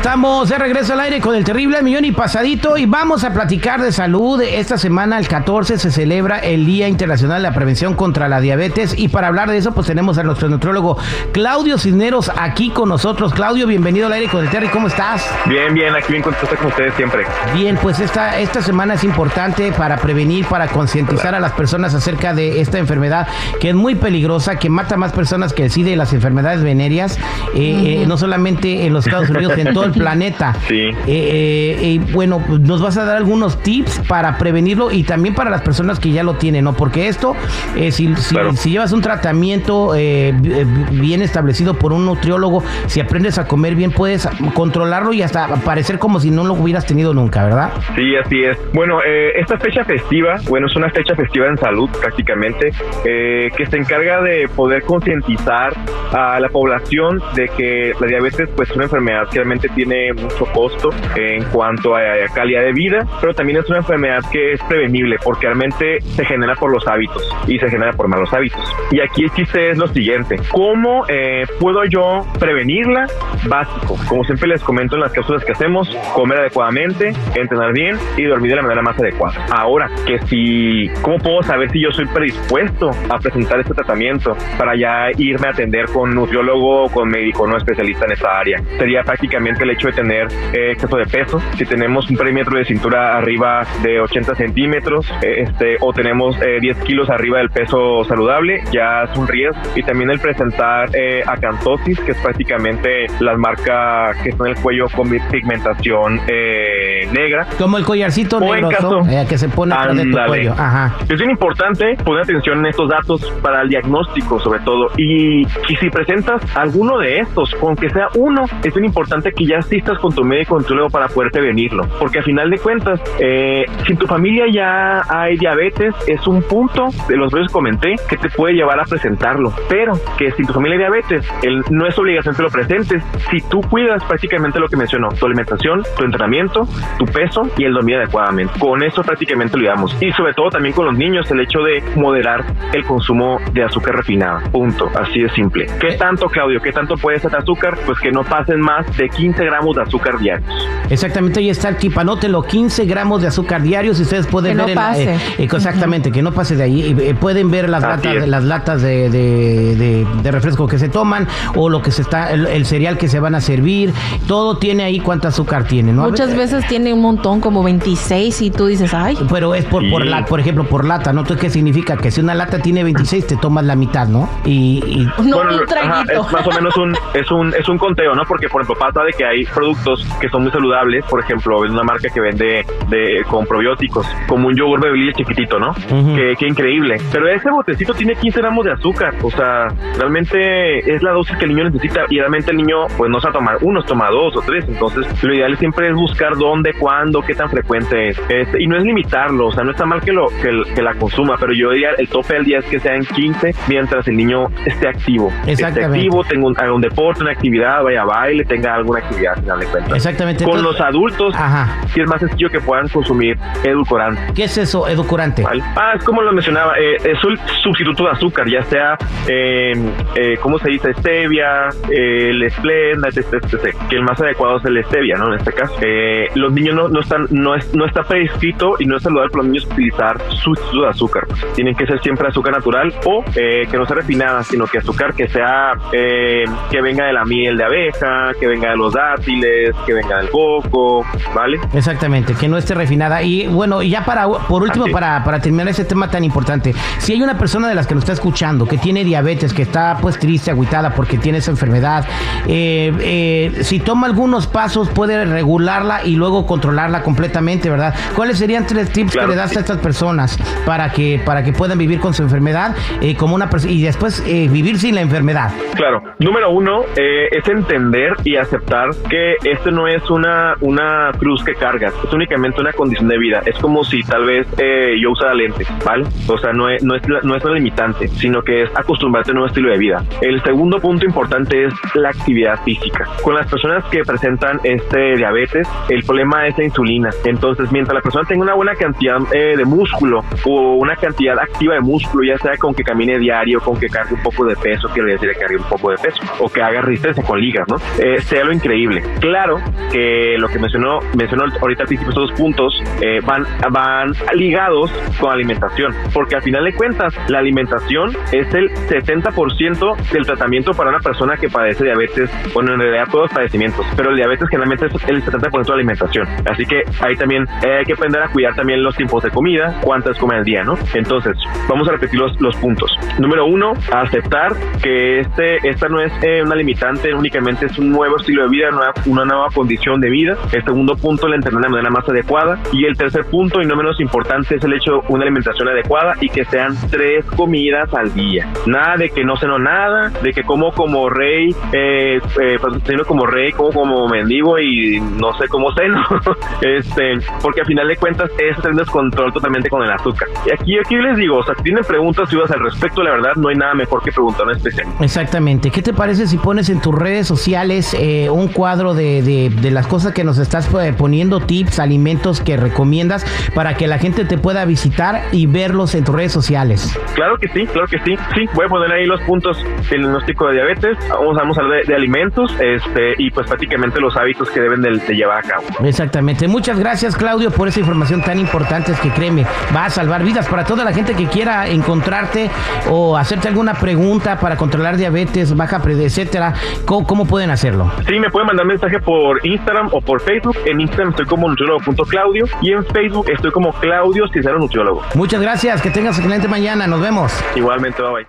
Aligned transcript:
Estamos 0.00 0.48
de 0.48 0.56
regreso 0.56 0.94
al 0.94 1.00
aire 1.00 1.20
con 1.20 1.34
el 1.34 1.44
terrible 1.44 1.82
millón 1.82 2.06
y 2.06 2.12
pasadito 2.12 2.78
y 2.78 2.86
vamos 2.86 3.22
a 3.22 3.34
platicar 3.34 3.82
de 3.82 3.92
salud. 3.92 4.40
Esta 4.40 4.78
semana, 4.78 5.18
el 5.18 5.28
14, 5.28 5.76
se 5.76 5.90
celebra 5.90 6.38
el 6.38 6.64
Día 6.64 6.88
Internacional 6.88 7.42
de 7.42 7.50
la 7.50 7.54
Prevención 7.54 7.92
contra 7.92 8.26
la 8.26 8.40
Diabetes 8.40 8.94
y 8.96 9.08
para 9.08 9.26
hablar 9.26 9.50
de 9.50 9.58
eso, 9.58 9.72
pues 9.72 9.86
tenemos 9.86 10.16
a 10.16 10.22
nuestro 10.22 10.48
nutrólogo 10.48 10.96
Claudio 11.32 11.76
Cisneros 11.76 12.32
aquí 12.34 12.70
con 12.70 12.88
nosotros. 12.88 13.34
Claudio, 13.34 13.66
bienvenido 13.66 14.06
al 14.06 14.14
aire 14.14 14.28
con 14.30 14.42
el 14.42 14.48
Terry, 14.48 14.68
¿cómo 14.68 14.86
estás? 14.86 15.30
Bien, 15.44 15.74
bien, 15.74 15.94
aquí 15.94 16.12
bien 16.12 16.22
contento 16.22 16.56
con 16.56 16.68
ustedes 16.68 16.94
siempre. 16.94 17.26
Bien, 17.52 17.78
pues 17.82 18.00
esta, 18.00 18.38
esta 18.38 18.62
semana 18.62 18.94
es 18.94 19.04
importante 19.04 19.70
para 19.70 19.98
prevenir, 19.98 20.46
para 20.46 20.68
concientizar 20.68 21.34
a 21.34 21.40
las 21.40 21.52
personas 21.52 21.92
acerca 21.92 22.32
de 22.32 22.62
esta 22.62 22.78
enfermedad 22.78 23.28
que 23.60 23.68
es 23.68 23.74
muy 23.74 23.96
peligrosa, 23.96 24.58
que 24.58 24.70
mata 24.70 24.96
más 24.96 25.12
personas 25.12 25.52
que 25.52 25.64
el 25.64 25.70
SIDA 25.70 25.90
y 25.90 25.96
las 25.96 26.14
enfermedades 26.14 26.62
venéreas, 26.62 27.18
eh, 27.54 28.00
eh, 28.00 28.04
no 28.08 28.16
solamente 28.16 28.86
en 28.86 28.94
los 28.94 29.06
Estados 29.06 29.28
Unidos, 29.28 29.58
en 29.58 29.74
todo 29.74 29.89
el 29.94 30.02
planeta. 30.02 30.54
Sí. 30.68 30.74
Eh, 30.76 30.94
eh, 31.06 31.78
y 31.82 31.98
bueno, 31.98 32.42
pues, 32.46 32.60
nos 32.60 32.80
vas 32.82 32.96
a 32.96 33.04
dar 33.04 33.16
algunos 33.16 33.62
tips 33.62 34.00
para 34.08 34.38
prevenirlo 34.38 34.90
y 34.90 35.02
también 35.04 35.34
para 35.34 35.50
las 35.50 35.62
personas 35.62 35.98
que 36.00 36.10
ya 36.10 36.22
lo 36.22 36.34
tienen, 36.34 36.64
¿no? 36.64 36.72
Porque 36.74 37.08
esto, 37.08 37.34
eh, 37.76 37.90
si, 37.92 38.14
si- 38.16 38.34
Claro. 38.34 38.52
si 38.54 38.70
llevas 38.70 38.92
un 38.92 39.00
tratamiento 39.02 39.94
eh, 39.94 40.34
bi- 40.40 40.52
eh, 40.52 40.66
bien 40.92 41.22
establecido 41.22 41.74
por 41.74 41.92
un 41.92 42.04
nutriólogo, 42.06 42.62
si 42.86 43.00
aprendes 43.00 43.38
a 43.38 43.46
comer 43.46 43.74
bien, 43.74 43.90
puedes 43.92 44.28
controlarlo 44.54 45.12
y 45.12 45.22
hasta 45.22 45.46
parecer 45.64 45.98
como 45.98 46.20
si 46.20 46.30
no 46.30 46.44
lo 46.44 46.54
hubieras 46.54 46.86
tenido 46.86 47.14
nunca, 47.14 47.44
¿verdad? 47.44 47.70
Sí, 47.96 48.14
así 48.16 48.42
es. 48.44 48.56
Bueno, 48.72 49.00
eh, 49.06 49.32
esta 49.40 49.58
fecha 49.58 49.84
festiva, 49.84 50.36
bueno, 50.48 50.66
es 50.66 50.76
una 50.76 50.90
fecha 50.90 51.14
festiva 51.14 51.46
en 51.48 51.56
salud 51.58 51.88
prácticamente, 52.00 52.72
eh, 53.04 53.48
que 53.56 53.66
se 53.66 53.76
encarga 53.76 54.22
de 54.22 54.48
poder 54.54 54.82
concientizar 54.82 55.74
a 56.12 56.38
la 56.40 56.48
población 56.48 57.20
de 57.34 57.48
que 57.56 57.92
la 58.00 58.06
diabetes 58.06 58.48
pues 58.56 58.70
es 58.70 58.76
una 58.76 58.84
enfermedad 58.84 59.24
que 59.30 59.36
realmente 59.38 59.68
tiene 59.68 59.79
mucho 59.86 60.46
costo 60.52 60.90
en 61.16 61.44
cuanto 61.44 61.96
a, 61.96 62.00
calidad 62.34 62.62
de 62.62 62.72
vida, 62.72 63.06
pero 63.20 63.34
también 63.34 63.58
es 63.58 63.68
una 63.68 63.78
enfermedad 63.78 64.20
que 64.30 64.52
es 64.52 64.62
prevenible 64.64 65.16
porque 65.22 65.46
realmente 65.46 66.00
se 66.00 66.24
genera 66.24 66.54
por 66.54 66.72
los 66.72 66.86
hábitos 66.86 67.28
y 67.46 67.58
se 67.58 67.68
genera 67.68 67.92
por 67.92 68.08
malos 68.08 68.32
hábitos. 68.32 68.60
Y 68.90 69.00
aquí 69.00 69.24
el 69.24 69.30
chiste 69.32 69.70
es 69.70 69.78
lo 69.78 69.88
siguiente, 69.88 70.36
¿cómo 70.50 71.04
eh, 71.08 71.44
puedo 71.58 71.84
yo 71.84 72.26
prevenirla? 72.38 73.06
Básico, 73.48 73.96
como 74.08 74.24
siempre 74.24 74.48
les 74.48 74.62
comento 74.62 74.96
en 74.96 75.02
las 75.02 75.12
cápsulas 75.12 75.44
que 75.44 75.52
hacemos, 75.52 75.88
comer 76.14 76.40
adecuadamente, 76.40 77.12
entrenar 77.34 77.72
bien 77.72 77.96
y 78.16 78.24
dormir 78.24 78.50
de 78.50 78.56
la 78.56 78.62
manera 78.62 78.82
más 78.82 78.98
adecuada. 78.98 79.46
Ahora, 79.50 79.90
que 80.06 80.18
si, 80.26 80.88
¿cómo 81.02 81.18
puedo 81.18 81.42
saber 81.42 81.70
si 81.70 81.82
yo 81.82 81.90
soy 81.90 82.06
predispuesto 82.06 82.90
a 83.08 83.18
presentar 83.18 83.60
este 83.60 83.74
tratamiento 83.74 84.36
para 84.58 84.76
ya 84.76 85.10
irme 85.16 85.48
a 85.48 85.50
atender 85.50 85.86
con 85.86 86.14
nutriólogo 86.14 86.84
o 86.84 86.90
con 86.90 87.08
médico 87.08 87.46
no 87.46 87.56
especialista 87.56 88.04
en 88.06 88.12
esa 88.12 88.38
área? 88.38 88.62
Sería 88.78 89.02
prácticamente 89.02 89.64
el 89.70 89.76
hecho 89.76 89.88
de 89.88 89.92
tener 89.94 90.28
eh, 90.52 90.72
exceso 90.72 90.96
de 90.96 91.06
peso, 91.06 91.40
si 91.56 91.64
tenemos 91.64 92.08
un 92.10 92.16
perímetro 92.16 92.58
de 92.58 92.64
cintura 92.64 93.16
arriba 93.16 93.62
de 93.82 94.00
80 94.00 94.34
centímetros, 94.34 95.06
eh, 95.22 95.42
este, 95.42 95.76
o 95.80 95.92
tenemos 95.92 96.36
eh, 96.42 96.58
10 96.60 96.78
kilos 96.84 97.08
arriba 97.10 97.38
del 97.38 97.50
peso 97.50 98.04
saludable, 98.04 98.62
ya 98.72 99.04
es 99.04 99.16
un 99.16 99.26
riesgo. 99.26 99.60
Y 99.74 99.82
también 99.82 100.10
el 100.10 100.18
presentar 100.18 100.90
eh, 100.94 101.22
acantosis, 101.26 101.98
que 102.00 102.12
es 102.12 102.18
prácticamente 102.18 103.06
las 103.20 103.38
marcas 103.38 104.16
que 104.22 104.30
están 104.30 104.48
en 104.48 104.56
el 104.56 104.62
cuello 104.62 104.86
con 104.94 105.10
pigmentación 105.30 106.20
eh, 106.26 107.08
negra. 107.12 107.46
Como 107.58 107.78
el 107.78 107.84
collarcito 107.84 108.38
O 108.38 108.54
negro 108.54 108.68
caso-. 108.70 109.00
Eh, 109.08 109.26
que 109.28 109.38
se 109.38 109.48
pone 109.48 109.74
atrás 109.74 109.96
de 109.96 110.04
tu 110.04 110.18
cuello. 110.26 110.52
Ajá. 110.52 110.96
Es 111.08 111.18
bien 111.18 111.30
importante 111.30 111.96
poner 112.04 112.24
atención 112.24 112.58
en 112.58 112.66
estos 112.66 112.88
datos 112.88 113.32
para 113.42 113.62
el 113.62 113.68
diagnóstico, 113.68 114.38
sobre 114.40 114.60
todo. 114.60 114.88
Y, 114.96 115.42
y 115.42 115.76
si 115.80 115.90
presentas 115.90 116.42
alguno 116.56 116.98
de 116.98 117.18
estos, 117.18 117.56
aunque 117.62 117.88
sea 117.90 118.08
uno, 118.16 118.44
es 118.64 118.74
bien 118.74 118.86
importante 118.86 119.32
que 119.32 119.46
ya 119.46 119.59
asistas 119.60 119.98
con 119.98 120.14
tu 120.14 120.24
médico 120.24 120.58
nutriólogo 120.58 120.90
para 120.90 121.08
poder 121.08 121.30
prevenirlo. 121.30 121.86
Porque 121.98 122.18
al 122.18 122.24
final 122.24 122.50
de 122.50 122.58
cuentas, 122.58 123.00
eh, 123.18 123.64
si 123.86 123.92
en 123.92 123.98
tu 123.98 124.06
familia 124.06 124.44
ya 124.52 125.02
hay 125.08 125.36
diabetes, 125.36 125.94
es 126.06 126.26
un 126.26 126.42
punto 126.42 126.88
de 127.08 127.16
los 127.16 127.32
que 127.32 127.40
comenté 127.52 127.94
que 128.08 128.16
te 128.16 128.28
puede 128.28 128.54
llevar 128.54 128.80
a 128.80 128.84
presentarlo. 128.84 129.52
Pero 129.68 129.92
que 130.18 130.30
si 130.32 130.42
en 130.42 130.46
tu 130.46 130.52
familia 130.52 130.76
hay 130.76 130.78
diabetes, 130.78 131.28
el, 131.42 131.62
no 131.70 131.86
es 131.86 131.98
obligación 131.98 132.34
que 132.34 132.42
lo 132.42 132.50
presentes. 132.50 133.02
Si 133.30 133.40
tú 133.42 133.60
cuidas 133.60 134.02
prácticamente 134.04 134.58
lo 134.58 134.68
que 134.68 134.76
mencionó, 134.76 135.08
tu 135.08 135.26
alimentación, 135.26 135.82
tu 135.96 136.04
entrenamiento, 136.04 136.66
tu 136.98 137.06
peso 137.06 137.42
y 137.56 137.64
el 137.64 137.72
dormir 137.72 137.96
adecuadamente. 137.96 138.58
Con 138.58 138.82
eso 138.82 139.02
prácticamente 139.02 139.56
lo 139.56 139.64
llevamos. 139.64 139.96
Y 140.00 140.12
sobre 140.12 140.34
todo 140.34 140.50
también 140.50 140.74
con 140.74 140.86
los 140.86 140.96
niños, 140.96 141.30
el 141.30 141.40
hecho 141.40 141.60
de 141.60 141.82
moderar 141.96 142.44
el 142.72 142.84
consumo 142.84 143.38
de 143.52 143.64
azúcar 143.64 143.96
refinada. 143.96 144.40
Punto. 144.50 144.88
Así 144.94 145.20
de 145.20 145.28
simple. 145.30 145.66
¿Qué 145.80 145.96
tanto, 145.96 146.26
Claudio? 146.26 146.60
¿Qué 146.60 146.72
tanto 146.72 146.96
puede 146.96 147.18
ser 147.18 147.34
azúcar? 147.34 147.76
Pues 147.86 147.98
que 148.00 148.10
no 148.10 148.22
pasen 148.24 148.60
más 148.60 148.96
de 148.96 149.08
15 149.08 149.44
gramos 149.50 149.76
de 149.76 149.82
azúcar 149.82 150.18
diarios. 150.18 150.48
Exactamente, 150.88 151.40
ahí 151.40 151.50
está 151.50 151.68
el 151.68 151.76
tip, 151.76 151.96
anótelo, 151.98 152.42
15 152.42 152.84
gramos 152.84 153.22
de 153.22 153.28
azúcar 153.28 153.62
diarios 153.62 153.98
y 153.98 154.02
ustedes 154.02 154.26
pueden 154.26 154.52
Que 154.52 154.56
no 154.56 154.62
ver 154.64 154.70
el- 154.70 154.74
pase. 154.76 155.14
eh, 155.14 155.18
eh, 155.38 155.48
exactamente, 155.52 156.10
que 156.10 156.22
no 156.22 156.32
pase 156.32 156.56
de 156.56 156.62
ahí. 156.64 156.96
Y, 156.98 157.02
eh, 157.10 157.14
pueden 157.14 157.50
ver 157.50 157.68
las 157.68 157.84
Así 157.84 158.06
latas, 158.08 158.22
es. 158.22 158.28
las 158.28 158.44
latas 158.44 158.82
de, 158.82 159.10
de- 159.10 159.76
de- 159.76 160.06
de 160.22 160.30
refresco 160.30 160.66
que 160.66 160.78
se 160.78 160.88
toman 160.88 161.26
o 161.54 161.68
lo 161.68 161.82
que 161.82 161.90
se 161.90 162.02
está, 162.02 162.32
el, 162.32 162.46
el 162.46 162.66
cereal 162.66 162.96
que 162.98 163.08
se 163.08 163.20
van 163.20 163.34
a 163.34 163.40
servir. 163.40 163.92
Todo 164.26 164.56
tiene 164.56 164.84
ahí 164.84 165.00
cuánto 165.00 165.28
azúcar 165.28 165.64
tiene, 165.64 165.92
¿no? 165.92 166.02
Muchas 166.02 166.28
ver, 166.30 166.38
veces 166.38 166.66
tiene 166.66 166.92
un 166.92 167.00
montón, 167.00 167.40
como 167.40 167.62
26, 167.62 168.42
y 168.42 168.50
tú 168.50 168.66
dices, 168.66 168.94
ay, 168.94 169.18
Pero 169.30 169.54
es 169.54 169.64
por, 169.66 169.88
por, 169.90 170.04
la, 170.04 170.24
por 170.24 170.40
ejemplo, 170.40 170.64
por 170.64 170.84
lata, 170.84 171.12
¿no? 171.12 171.20
Entonces, 171.20 171.40
¿qué 171.42 171.50
significa? 171.50 171.96
Que 171.96 172.10
si 172.10 172.20
una 172.20 172.34
lata 172.34 172.58
tiene 172.58 172.82
26, 172.84 173.26
te 173.26 173.36
tomas 173.36 173.64
la 173.64 173.76
mitad, 173.76 174.08
¿no? 174.08 174.28
Y, 174.44 174.82
y- 174.86 175.04
no 175.24 175.36
Bueno, 175.36 175.50
un 175.54 175.56
ajá, 175.60 175.64
traguito. 176.04 176.26
es 176.26 176.32
más 176.32 176.46
o 176.46 176.50
menos 176.52 176.76
un 176.76 176.96
es 177.14 177.30
un 177.30 177.54
es 177.58 177.68
un 177.68 177.78
conteo, 177.78 178.14
¿no? 178.14 178.22
Porque 178.26 178.48
por 178.48 178.62
ejemplo 178.62 178.78
pasa 178.86 179.02
de 179.04 179.12
que 179.12 179.24
hay 179.24 179.39
productos 179.48 180.06
que 180.20 180.28
son 180.28 180.42
muy 180.42 180.52
saludables, 180.52 181.04
por 181.06 181.20
ejemplo, 181.20 181.64
es 181.64 181.70
una 181.70 181.82
marca 181.82 182.08
que 182.12 182.20
vende 182.20 182.64
de 182.88 183.24
con 183.28 183.46
probióticos, 183.46 184.06
como 184.26 184.48
un 184.48 184.56
yogur 184.56 184.80
bebible 184.80 185.12
chiquitito, 185.12 185.58
¿no? 185.58 185.70
Ujú. 185.70 186.14
que, 186.14 186.34
que 186.38 186.46
increíble. 186.46 186.96
Pero 187.12 187.28
ese 187.28 187.50
botecito 187.50 187.94
tiene 187.94 188.14
15 188.14 188.40
gramos 188.40 188.64
de 188.64 188.72
azúcar, 188.72 189.14
o 189.22 189.30
sea, 189.30 189.68
realmente 189.98 190.78
es 190.92 191.02
la 191.02 191.12
dosis 191.12 191.36
que 191.36 191.44
el 191.44 191.54
niño 191.54 191.64
necesita 191.64 192.02
y 192.08 192.18
realmente 192.18 192.50
el 192.50 192.56
niño 192.56 192.86
pues 192.96 193.10
no 193.10 193.20
se 193.20 193.26
va 193.26 193.30
a 193.30 193.34
tomar 193.34 193.56
uno, 193.62 193.80
se 193.82 193.88
toma 193.88 194.08
dos 194.10 194.36
o 194.36 194.40
tres, 194.40 194.64
entonces 194.68 195.06
lo 195.22 195.34
ideal 195.34 195.56
siempre 195.58 195.88
es 195.88 195.94
buscar 195.94 196.36
dónde, 196.36 196.72
cuándo, 196.74 197.20
qué 197.22 197.34
tan 197.34 197.48
frecuente 197.50 198.08
es. 198.08 198.18
Este, 198.28 198.62
y 198.62 198.66
no 198.66 198.76
es 198.76 198.84
limitarlo, 198.84 199.46
o 199.46 199.52
sea, 199.52 199.64
no 199.64 199.72
está 199.72 199.84
mal 199.86 200.00
que 200.00 200.12
lo 200.12 200.28
que, 200.42 200.74
que 200.74 200.82
la 200.82 200.94
consuma, 200.94 201.36
pero 201.38 201.52
yo 201.52 201.70
diría 201.70 201.90
el 201.98 202.08
tope 202.08 202.34
del 202.34 202.44
día 202.44 202.58
es 202.58 202.64
que 202.66 202.80
sean 202.80 203.04
15 203.04 203.54
mientras 203.68 204.06
el 204.08 204.16
niño 204.16 204.46
esté 204.64 204.88
activo. 204.88 205.32
Esté 205.46 205.64
activo, 205.64 206.24
tenga 206.24 206.72
un 206.72 206.80
deporte, 206.80 207.22
una 207.22 207.32
actividad, 207.32 207.82
vaya 207.82 208.02
a 208.02 208.04
baile, 208.04 208.44
tenga 208.44 208.74
alguna 208.74 209.00
actividad, 209.00 209.29
al 209.30 209.40
final 209.42 209.60
de 209.60 209.66
cuentas. 209.66 209.96
exactamente. 209.96 210.44
Con 210.44 210.56
Entonces- 210.58 210.80
los 210.80 210.88
adultos, 210.88 211.34
Ajá. 211.36 211.80
sí 211.92 212.00
es 212.00 212.08
más 212.08 212.20
sencillo 212.20 212.48
que 212.50 212.60
puedan 212.60 212.88
consumir 212.88 213.36
edulcorantes. 213.64 214.32
¿Qué 214.34 214.44
es 214.44 214.58
eso, 214.58 214.88
edulcorante? 214.88 215.42
¿vale? 215.42 215.62
Ah, 215.76 215.92
es 215.96 216.04
como 216.04 216.22
lo 216.22 216.32
mencionaba, 216.32 216.74
eh, 216.78 216.96
es 217.04 217.22
un 217.24 217.38
sustituto 217.62 218.04
de 218.04 218.10
azúcar, 218.10 218.48
ya 218.48 218.62
sea, 218.64 218.96
eh, 219.28 219.72
eh, 220.14 220.36
¿cómo 220.40 220.58
se 220.58 220.70
dice? 220.70 220.92
Stevia, 220.94 221.68
eh, 221.90 222.30
el 222.30 222.50
Splenda, 222.50 223.08
etc, 223.08 223.34
etc, 223.42 223.74
que 223.88 223.96
el 223.96 224.02
más 224.02 224.20
adecuado 224.20 224.58
es 224.58 224.64
el 224.64 224.82
Stevia, 224.84 225.16
¿no? 225.16 225.28
En 225.32 225.38
este 225.38 225.52
caso. 225.52 225.74
Eh, 225.82 226.28
los 226.34 226.52
niños 226.52 226.74
no, 226.74 226.88
no 226.88 227.00
están, 227.00 227.26
no, 227.30 227.54
es, 227.54 227.74
no 227.74 227.86
está 227.86 228.02
prescrito 228.02 228.74
y 228.78 228.86
no 228.86 228.96
es 228.96 229.02
saludable 229.02 229.30
para 229.30 229.42
los 229.44 229.52
niños 229.52 229.66
utilizar 229.66 230.16
sustituto 230.30 230.82
de 230.82 230.88
azúcar. 230.88 231.26
Tienen 231.54 231.74
que 231.74 231.86
ser 231.86 232.00
siempre 232.00 232.28
azúcar 232.28 232.52
natural 232.54 232.92
o 233.04 233.24
eh, 233.36 233.66
que 233.70 233.76
no 233.76 233.86
sea 233.86 233.96
refinada, 233.96 234.42
sino 234.42 234.66
que 234.66 234.78
azúcar 234.78 235.14
que 235.14 235.28
sea, 235.28 235.72
que 235.90 236.80
venga 236.82 237.06
de 237.06 237.12
la 237.12 237.24
miel 237.24 237.56
de 237.56 237.64
abeja, 237.64 238.32
que 238.38 238.46
venga 238.46 238.70
de 238.70 238.76
los 238.76 238.94
que 239.24 239.92
venga 239.92 240.18
del 240.18 240.30
coco, 240.30 241.04
¿vale? 241.34 241.58
Exactamente, 241.72 242.34
que 242.34 242.48
no 242.48 242.56
esté 242.56 242.74
refinada. 242.74 243.22
Y 243.22 243.46
bueno, 243.46 243.82
y 243.82 243.90
ya 243.90 244.04
para 244.04 244.26
por 244.28 244.62
último, 244.62 244.84
Así. 244.84 244.92
para, 244.92 245.22
para 245.24 245.40
terminar 245.40 245.68
ese 245.68 245.84
tema 245.84 246.10
tan 246.10 246.24
importante, 246.24 246.74
si 246.98 247.12
hay 247.12 247.22
una 247.22 247.38
persona 247.38 247.68
de 247.68 247.74
las 247.74 247.86
que 247.86 247.94
nos 247.94 248.02
está 248.04 248.12
escuchando 248.12 248.66
que 248.66 248.78
tiene 248.78 249.04
diabetes, 249.04 249.52
que 249.52 249.62
está 249.62 249.98
pues 250.00 250.18
triste, 250.18 250.50
agüitada 250.50 250.94
porque 250.94 251.18
tiene 251.18 251.38
esa 251.38 251.50
enfermedad, 251.50 252.04
eh, 252.46 252.92
eh, 253.00 253.62
si 253.64 253.80
toma 253.80 254.06
algunos 254.06 254.46
pasos 254.46 254.88
puede 254.88 255.24
regularla 255.24 256.04
y 256.04 256.16
luego 256.16 256.46
controlarla 256.46 257.02
completamente, 257.02 257.70
¿verdad? 257.70 257.94
¿Cuáles 258.16 258.38
serían 258.38 258.66
tres 258.66 258.90
tips 258.90 259.12
Claro. 259.12 259.28
que 259.28 259.34
le 259.34 259.40
das 259.40 259.56
a 259.56 259.60
estas 259.60 259.78
personas 259.78 260.38
para 260.64 260.90
que 260.92 261.20
para 261.24 261.42
que 261.42 261.52
puedan 261.52 261.78
vivir 261.78 262.00
con 262.00 262.14
su 262.14 262.22
enfermedad 262.22 262.74
eh, 263.00 263.16
como 263.16 263.34
una 263.34 263.50
persona 263.50 263.72
y 263.72 263.82
después 263.82 264.22
eh, 264.26 264.48
vivir 264.50 264.78
sin 264.78 264.94
la 264.94 265.00
enfermedad? 265.00 265.50
Claro, 265.74 266.02
número 266.18 266.50
uno 266.50 266.82
eh, 266.96 267.28
es 267.32 267.46
entender 267.48 268.12
y 268.24 268.36
aceptar 268.36 268.90
que 269.08 269.36
esto 269.44 269.70
no 269.70 269.86
es 269.86 270.08
una, 270.10 270.54
una 270.60 271.10
cruz 271.18 271.42
que 271.44 271.54
cargas, 271.54 271.94
es 272.04 272.12
únicamente 272.12 272.60
una 272.60 272.72
condición 272.72 273.08
de 273.08 273.18
vida. 273.18 273.42
Es 273.46 273.58
como 273.58 273.84
si 273.84 274.02
tal 274.02 274.24
vez 274.24 274.46
eh, 274.58 274.94
yo 275.00 275.10
usara 275.10 275.34
lentes, 275.34 275.66
¿vale? 275.84 276.06
O 276.28 276.38
sea, 276.38 276.52
no 276.52 276.68
es, 276.68 276.82
no, 276.82 276.94
es, 276.94 277.02
no 277.06 277.36
es 277.36 277.44
una 277.44 277.54
limitante, 277.54 278.08
sino 278.08 278.42
que 278.42 278.62
es 278.62 278.70
acostumbrarte 278.76 279.30
a 279.30 279.32
un 279.32 279.36
nuevo 279.36 279.48
estilo 279.48 279.70
de 279.70 279.78
vida. 279.78 280.04
El 280.20 280.42
segundo 280.42 280.78
punto 280.78 281.04
importante 281.04 281.64
es 281.64 281.74
la 281.94 282.10
actividad 282.10 282.62
física. 282.64 283.06
Con 283.22 283.34
las 283.34 283.48
personas 283.48 283.84
que 283.86 284.02
presentan 284.04 284.60
este 284.64 285.16
diabetes, 285.16 285.68
el 285.88 286.02
problema 286.04 286.46
es 286.46 286.56
la 286.58 286.64
insulina. 286.64 287.10
Entonces, 287.24 287.70
mientras 287.72 287.94
la 287.94 288.02
persona 288.02 288.26
tenga 288.26 288.42
una 288.42 288.54
buena 288.54 288.74
cantidad 288.74 289.18
eh, 289.32 289.56
de 289.56 289.64
músculo 289.64 290.24
o 290.44 290.74
una 290.74 290.96
cantidad 290.96 291.38
activa 291.38 291.74
de 291.74 291.80
músculo, 291.80 292.24
ya 292.24 292.38
sea 292.38 292.56
con 292.56 292.74
que 292.74 292.82
camine 292.82 293.18
diario, 293.18 293.60
con 293.60 293.78
que 293.78 293.88
cargue 293.88 294.14
un 294.14 294.22
poco 294.22 294.44
de 294.44 294.56
peso, 294.56 294.88
quiero 294.92 295.08
decir 295.08 295.30
que 295.30 295.38
cargue 295.38 295.56
un 295.56 295.68
poco 295.68 295.90
de 295.90 295.96
peso, 295.98 296.22
o 296.38 296.48
que 296.48 296.62
haga 296.62 296.80
resistencia 296.82 297.22
con 297.22 297.40
ligas, 297.40 297.66
¿no? 297.68 297.76
Eh, 297.98 298.20
sea 298.20 298.44
lo 298.44 298.52
increíble 298.52 298.89
Claro 299.20 299.56
que 299.92 300.36
lo 300.38 300.48
que 300.48 300.58
mencionó, 300.58 300.98
mencionó 301.16 301.44
ahorita 301.60 301.82
al 301.82 301.88
principio, 301.88 302.10
estos 302.10 302.30
dos 302.30 302.38
puntos 302.38 302.82
eh, 303.00 303.20
van, 303.24 303.44
van 303.70 304.12
ligados 304.34 304.90
con 305.20 305.32
alimentación, 305.32 305.94
porque 306.12 306.36
al 306.36 306.42
final 306.42 306.64
de 306.64 306.72
cuentas, 306.74 307.14
la 307.28 307.38
alimentación 307.38 308.16
es 308.32 308.52
el 308.54 308.70
60% 308.70 310.10
del 310.12 310.26
tratamiento 310.26 310.72
para 310.72 310.90
una 310.90 311.00
persona 311.00 311.36
que 311.36 311.48
padece 311.48 311.84
diabetes, 311.84 312.30
bueno, 312.52 312.74
en 312.74 312.80
realidad 312.80 313.08
todos 313.10 313.30
padecimientos, 313.32 313.86
pero 313.96 314.10
el 314.10 314.16
diabetes 314.16 314.48
generalmente 314.48 314.86
es 314.86 315.08
el 315.08 315.22
70% 315.22 315.66
de 315.66 315.72
alimentación. 315.72 316.26
Así 316.50 316.64
que 316.64 316.82
ahí 317.00 317.16
también 317.16 317.44
eh, 317.64 317.78
hay 317.78 317.84
que 317.84 317.92
aprender 317.92 318.22
a 318.22 318.28
cuidar 318.28 318.54
también 318.54 318.82
los 318.82 318.96
tiempos 318.96 319.22
de 319.22 319.30
comida, 319.30 319.78
cuántas 319.82 320.18
comen 320.18 320.38
al 320.38 320.44
día, 320.44 320.62
¿no? 320.62 320.74
Entonces, 320.94 321.36
vamos 321.68 321.88
a 321.88 321.92
repetir 321.92 322.18
los, 322.18 322.40
los 322.40 322.56
puntos. 322.56 322.90
Número 323.18 323.46
uno, 323.46 323.72
aceptar 323.92 324.52
que 324.82 325.20
este, 325.20 325.68
esta 325.68 325.88
no 325.88 326.00
es 326.00 326.12
eh, 326.22 326.42
una 326.42 326.54
limitante, 326.54 327.14
únicamente 327.14 327.66
es 327.66 327.78
un 327.78 327.90
nuevo 327.90 328.16
estilo 328.16 328.44
de 328.44 328.48
vida, 328.48 328.70
una, 329.06 329.24
nueva 329.24 329.48
condición 329.54 330.00
de 330.00 330.10
vida. 330.10 330.36
El 330.52 330.64
segundo 330.64 330.96
punto, 330.96 331.28
la 331.28 331.36
entender 331.36 331.62
de 331.62 331.68
manera 331.68 331.90
más 331.90 332.08
adecuada. 332.08 332.58
Y 332.72 332.84
el 332.84 332.96
tercer 332.96 333.24
punto, 333.26 333.60
y 333.60 333.66
no 333.66 333.76
menos 333.76 334.00
importante, 334.00 334.56
es 334.56 334.64
el 334.64 334.72
hecho 334.72 334.92
de 334.92 335.00
una 335.08 335.22
alimentación 335.22 335.68
adecuada 335.68 336.14
y 336.20 336.28
que 336.28 336.44
sean 336.46 336.74
tres 336.90 337.24
comidas 337.36 337.92
al 337.94 338.12
día. 338.14 338.48
Nada 338.66 338.96
de 338.96 339.10
que 339.10 339.24
no 339.24 339.36
ceno 339.36 339.58
nada, 339.58 340.10
de 340.22 340.32
que 340.32 340.42
como 340.42 340.72
como 340.72 341.08
rey, 341.08 341.54
eh, 341.72 342.20
eh, 342.40 342.58
pues, 342.60 343.06
como 343.06 343.26
rey, 343.26 343.52
como 343.52 343.72
como 343.72 344.08
mendigo 344.08 344.58
y 344.58 345.00
no 345.00 345.32
sé 345.34 345.48
cómo 345.48 345.72
ceno. 345.74 346.02
este, 346.62 347.18
porque 347.42 347.60
al 347.60 347.66
final 347.66 347.88
de 347.88 347.96
cuentas 347.96 348.30
es 348.38 348.64
un 348.64 348.76
descontrol 348.76 349.32
totalmente 349.32 349.68
con 349.68 349.82
el 349.82 349.90
azúcar. 349.90 350.28
Y 350.46 350.52
aquí, 350.52 350.78
aquí 350.78 350.96
les 350.96 351.16
digo, 351.16 351.38
o 351.38 351.42
sea, 351.42 351.54
si 351.56 351.62
tienen 351.62 351.84
preguntas, 351.84 352.30
dudas 352.30 352.50
al 352.50 352.60
respecto, 352.60 353.02
la 353.02 353.12
verdad 353.12 353.32
no 353.36 353.48
hay 353.48 353.56
nada 353.56 353.74
mejor 353.74 354.02
que 354.02 354.12
preguntar 354.12 354.42
a 354.42 354.50
un 354.50 354.56
especialista. 354.56 355.04
Exactamente. 355.04 355.70
¿Qué 355.70 355.82
te 355.82 355.92
parece 355.92 356.26
si 356.26 356.38
pones 356.38 356.68
en 356.70 356.80
tus 356.80 356.94
redes 356.94 357.26
sociales 357.26 357.94
eh, 357.98 358.28
un 358.30 358.48
cuadro 358.48 358.69
de, 358.78 359.22
de, 359.22 359.50
de, 359.50 359.70
las 359.70 359.86
cosas 359.86 360.12
que 360.12 360.22
nos 360.22 360.38
estás 360.38 360.68
eh, 360.74 360.94
poniendo, 360.96 361.40
tips, 361.40 361.80
alimentos 361.80 362.40
que 362.40 362.56
recomiendas 362.56 363.24
para 363.54 363.74
que 363.74 363.86
la 363.86 363.98
gente 363.98 364.24
te 364.24 364.38
pueda 364.38 364.64
visitar 364.64 365.22
y 365.32 365.46
verlos 365.46 365.94
en 365.94 366.04
tus 366.04 366.14
redes 366.14 366.32
sociales? 366.32 366.96
Claro 367.14 367.36
que 367.38 367.48
sí, 367.48 367.66
claro 367.66 367.88
que 367.88 367.98
sí. 367.98 368.16
Sí, 368.34 368.48
voy 368.54 368.66
a 368.66 368.68
poner 368.68 368.92
ahí 368.92 369.06
los 369.06 369.20
puntos 369.22 369.58
del 369.90 370.02
diagnóstico 370.02 370.46
de 370.48 370.54
diabetes. 370.54 370.98
Vamos, 371.08 371.36
vamos 371.36 371.58
a 371.58 371.62
hablar 371.62 371.80
de, 371.80 371.86
de, 371.88 371.94
alimentos 371.96 372.54
este, 372.60 373.14
y 373.18 373.30
pues 373.30 373.48
prácticamente 373.48 374.00
los 374.00 374.16
hábitos 374.16 374.48
que 374.50 374.60
deben 374.60 374.82
de, 374.82 374.90
llevar 375.14 375.38
a 375.38 375.42
cabo. 375.42 375.64
Exactamente. 375.84 376.46
Muchas 376.46 376.78
gracias, 376.78 377.16
Claudio, 377.16 377.50
por 377.50 377.68
esa 377.68 377.80
información 377.80 378.22
tan 378.22 378.38
importante. 378.38 378.92
Que 379.02 379.10
créeme, 379.10 379.44
va 379.74 379.86
a 379.86 379.90
salvar 379.90 380.22
vidas 380.22 380.48
para 380.48 380.64
toda 380.64 380.84
la 380.84 380.92
gente 380.92 381.14
que 381.14 381.26
quiera 381.26 381.68
encontrarte 381.68 382.50
o 382.88 383.16
hacerte 383.16 383.48
alguna 383.48 383.74
pregunta 383.74 384.38
para 384.38 384.56
controlar 384.56 384.96
diabetes, 384.96 385.56
baja 385.56 385.80
etcétera. 385.88 386.54
¿Cómo, 386.84 387.06
¿Cómo, 387.06 387.26
pueden 387.26 387.50
hacerlo? 387.50 387.90
Sí, 388.06 388.18
me 388.18 388.30
pueden 388.30 388.48
mandar 388.60 388.66
mensaje 388.66 389.00
por 389.00 389.44
Instagram 389.46 389.88
o 389.92 390.00
por 390.00 390.20
Facebook. 390.20 390.56
En 390.66 390.80
Instagram 390.80 391.10
estoy 391.10 391.26
como 391.26 391.48
nutriólogo.claudio 391.48 392.46
y 392.60 392.72
en 392.72 392.84
Facebook 392.84 393.28
estoy 393.30 393.50
como 393.50 393.72
Claudio 393.72 394.26
Cicero 394.28 394.58
Nutriólogo. 394.58 395.02
Muchas 395.14 395.40
gracias, 395.40 395.82
que 395.82 395.90
tengas 395.90 396.18
excelente 396.18 396.48
mañana. 396.48 396.86
Nos 396.86 397.00
vemos. 397.00 397.32
Igualmente, 397.56 398.02
bye 398.02 398.12
bye. 398.12 398.26